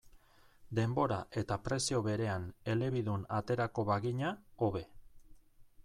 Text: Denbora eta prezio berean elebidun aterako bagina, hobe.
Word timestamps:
Denbora 0.77 1.17
eta 1.41 1.57
prezio 1.67 2.01
berean 2.07 2.49
elebidun 2.75 3.29
aterako 3.41 3.87
bagina, 3.91 4.35
hobe. 4.65 4.85